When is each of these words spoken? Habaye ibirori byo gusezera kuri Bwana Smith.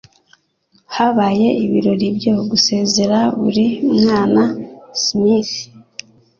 Habaye 0.95 1.47
ibirori 1.65 2.07
byo 2.17 2.33
gusezera 2.49 3.19
kuri 3.39 3.65
Bwana 3.93 4.43
Smith. 5.03 5.53